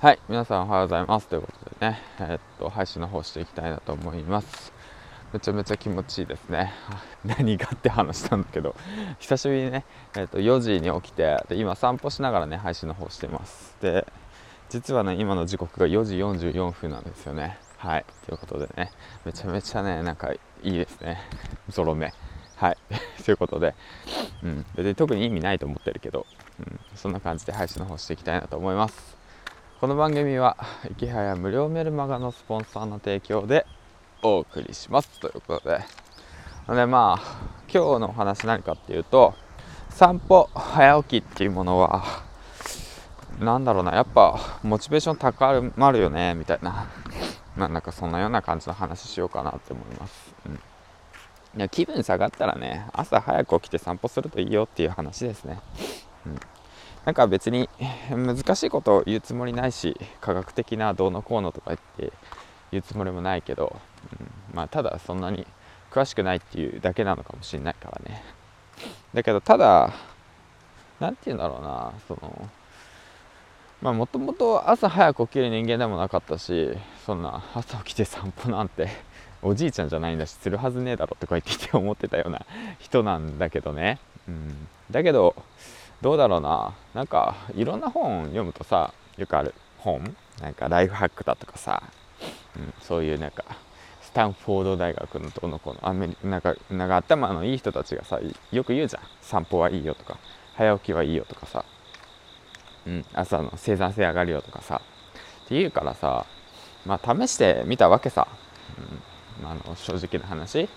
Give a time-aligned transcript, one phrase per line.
[0.00, 1.26] はい、皆さんおはようございます。
[1.26, 4.72] ということでね、えーっと、配信の方していきたいなと思います。
[5.32, 6.72] めちゃめちゃ気持ちいいですね。
[7.26, 8.76] 何がって話したんだけど、
[9.18, 9.84] 久しぶりにね、
[10.14, 13.76] えーっと、4時に起きて、で、今散歩しながらね、配信の方してます。
[13.80, 14.06] で、
[14.68, 17.58] 実はね、今の時刻が4時44分なんですよね。
[17.78, 18.92] はい、ということでね、
[19.24, 21.20] めちゃめちゃね、なんかいいですね。
[21.70, 22.14] ゾロ目。
[22.54, 22.76] はい、
[23.26, 23.74] ということで、
[24.44, 26.24] うん、別に特に意味ないと思ってるけど、
[26.60, 29.18] うん、そんな感じで配信の方していきたいなと思います。
[29.80, 30.56] この番組は
[30.90, 33.64] 池早無料メルマガのスポンサーの提供で
[34.22, 35.20] お送りします。
[35.20, 35.84] ということで。
[36.74, 39.34] でまあ今日のお話何かっていうと
[39.88, 42.02] 散歩早起きっていうものは
[43.38, 46.88] なんだろうなやっぱモチベーション高まるよねみたいな。
[47.56, 50.58] なんかそんなような感じの話しようかなって思います、うん、い
[51.56, 55.58] や気分下がったらね朝早く起きて散歩するといいよっていう話ですね、
[56.26, 56.40] うん。
[57.04, 57.68] なんか別に
[58.10, 62.12] 難しいことを言うつもりないし科学的などうのこうのとか言って
[62.70, 63.76] 言うつもりもないけど、
[64.20, 65.46] うん、まあただそんなに
[65.90, 68.22] 詳しくないっていうだけなのかもしれないからね。
[69.14, 69.92] だけどただ
[71.00, 72.48] 何て言うんだろうなその
[73.80, 78.88] まあもともと朝早く起きる人間でもなかったしそんな朝起きて散歩なんて
[79.40, 82.44] おじいちゃんじゃないんだしするはずねえだろとか言ってて思ってたような
[82.80, 85.36] 人なんだけどね、うん、だけど
[86.00, 86.74] どうだろうな。
[86.94, 89.54] なんかいろんな本読むとさよくある。
[89.78, 90.16] 本？
[90.40, 91.82] なんかライフハックだとかさ、
[92.56, 93.44] うん、そういうなんか
[94.00, 95.80] スタンフォード大学のどの子の。
[95.82, 98.20] アメリカなんかなんか頭のいい人たちがさ
[98.52, 99.02] よく言うじゃん。
[99.20, 100.18] 散歩はいいよとか。
[100.54, 101.64] 早起きはいいよとかさ、
[102.86, 104.80] うん、朝の生産性上がるよとかさ。
[105.44, 106.26] って言うからさ
[106.86, 108.28] まあ試してみたわけさ、
[109.40, 110.68] うん、あの正直な話。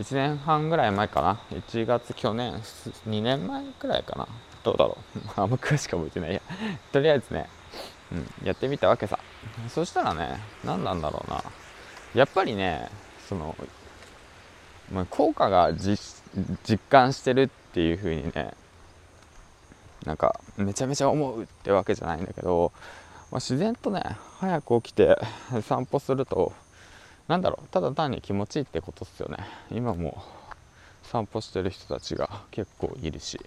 [0.00, 4.26] 1年半ぐらい前かな？1月去年2年前くらいかな？
[4.64, 5.20] どうだろう？
[5.36, 6.40] あんま詳しく覚えてないや。
[6.90, 7.50] とりあえずね、
[8.10, 9.18] うん、やってみたわけさ。
[9.68, 11.42] そしたらね何なんだろうな。
[12.14, 12.88] やっぱりね
[13.28, 13.54] その、
[14.90, 15.98] ま、効果が実
[16.88, 18.54] 感してるっていう風にね
[20.06, 22.72] なんかめちゃめちゃ思うってわけじゃないんだけど、
[23.30, 24.02] まあ、自然とね
[24.40, 25.20] 早く起きて
[25.68, 26.52] 散歩すると
[27.30, 29.36] なんだろうただ単に気持ちいいってことっすよね。
[29.70, 30.20] 今も
[31.04, 33.38] 散歩してる人たちが結構いるし。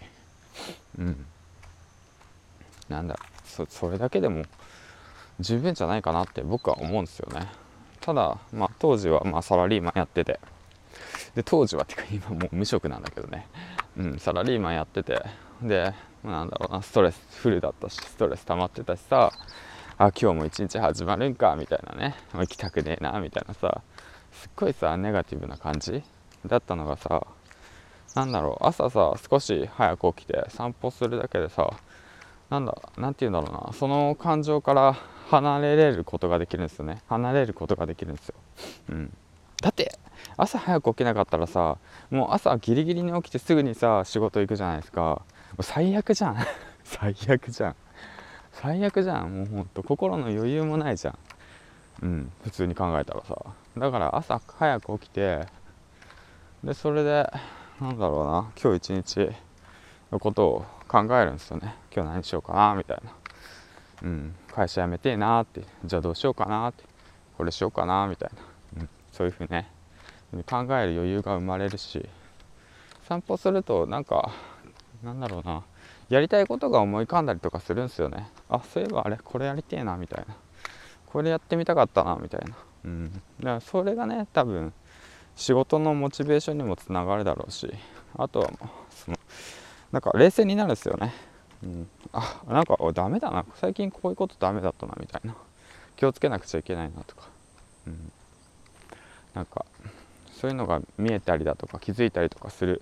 [0.97, 1.25] うん。
[2.87, 4.45] なんだそそれだけでも
[5.41, 7.45] 十分じゃないかなって僕は思うんですよね。
[7.99, 10.39] ただまあ当時はまあサラリーマンやってて。
[11.35, 13.47] で当時はてか今もう無職なんだけどね。
[13.97, 15.21] うんサラリーマンやってて。
[15.61, 19.33] でなんだろうなストレスフルだったしストレス溜まってたしさ。
[20.03, 23.81] あ今日も一日始まるんかみたいなね行きたくねえなみたいなさ。
[24.33, 26.03] すっごいさネガティブな感じ？
[26.45, 27.25] だったのがさ
[28.13, 28.65] なんだろう。
[28.65, 31.71] 朝さ少し早く起きて散歩するだけでさ
[32.49, 33.71] なんだなんて言うんだろうな。
[33.71, 34.97] その感情から
[35.29, 37.01] 離れれることができるんですよね。
[37.07, 38.35] 離れることができるんですよ、
[38.89, 39.13] うん、
[39.61, 39.97] だって
[40.35, 41.77] 朝早く起きなかったらさ
[42.11, 45.01] もう朝ギリギリに起きてすぐにさ仕事行くじゃないですか。
[45.01, 45.23] も
[45.59, 46.37] う最悪じゃん。
[46.83, 47.75] 最悪じゃん。
[48.53, 49.33] 最悪じゃん。
[49.33, 51.17] もうほんと心の余裕もないじゃん。
[52.01, 53.35] うん普通に考えたらさ。
[53.77, 55.45] だから朝早く起きて
[56.63, 57.29] でそれで
[57.81, 58.51] なんだろうな。
[58.61, 59.31] 今日一日
[60.11, 61.75] のことを考えるんですよね。
[61.93, 63.11] 今日何しようかなみたいな。
[64.03, 65.63] うん会社辞めてえなって。
[65.83, 66.83] じゃあどうしようかなって。
[67.37, 68.31] これしようかなみたい
[68.75, 69.69] な、うん、そういうふうにね。
[70.45, 72.07] 考える余裕が生まれるし。
[73.07, 74.31] 散歩するとなんか
[75.03, 75.63] なんだろうな。
[76.13, 78.29] やりたいことが思い浮かんだりとかするんすよね。
[78.49, 80.35] あそういえばあれこれやりてえなみたいな。
[81.07, 82.55] これやってみたかったなみたいな。
[82.85, 83.11] うん。
[83.11, 84.73] だからそれがね多分
[85.35, 87.73] 仕事のモチベーションにもつながるだろうし
[88.15, 89.17] あとはもうその
[89.91, 91.13] なんか冷静になるんですよね、
[91.63, 93.45] うん、あなんかダメだな。
[93.55, 95.35] 最近こういうことダメだったなみたいな。
[95.95, 97.29] 気をつけなくちゃいけないなとか、
[97.85, 98.11] うん、
[99.33, 99.65] なんか
[100.31, 102.81] そういうのが見えたりだとか気づいたりとかする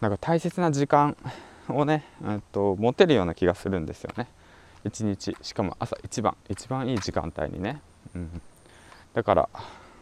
[0.00, 1.16] なんか大切な時間
[1.68, 4.28] をね、えっと、持てるような気がするんですよね。
[4.84, 5.36] 一日。
[5.40, 6.36] しかも朝一番。
[6.48, 7.80] 一番いい時間帯にね、
[8.14, 8.42] うん、
[9.14, 9.48] だから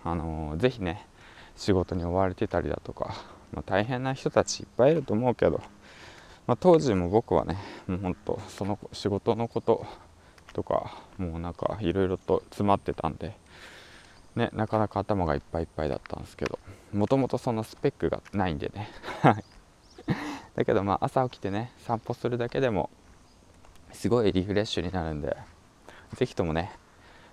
[0.05, 1.07] あのー、ぜひね
[1.57, 3.15] 仕事に追われてたりだとか、
[3.53, 5.61] まあ、大変な人たちいっぱいいると思うけど、
[6.47, 9.87] まあ、当時も僕はねもうほんとその仕事のこと
[10.53, 13.37] とかもうなんかいろいろと詰まってたんで、
[14.35, 16.59] ね、なかなか頭がいっぱいいっぱいだったんですけど
[16.93, 18.91] もともとそのスペックがないんでね。
[20.55, 22.91] だけどまあ朝起きてね散歩するだけでも
[23.93, 25.37] すごいリフレッシュになるんで
[26.15, 26.73] 是非ともね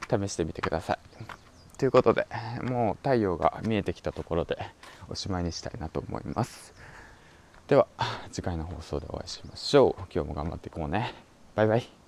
[0.10, 1.00] 試してみてください。
[1.78, 2.28] ということで
[2.64, 4.58] もう太陽が見えてきたところで
[5.08, 6.74] おしまいにしたいなと思います。
[7.68, 7.88] では
[8.32, 10.04] 次回の放送でお会いしましょう。
[10.14, 11.14] 今日も頑張っていこうね。
[11.56, 11.99] バイバイ。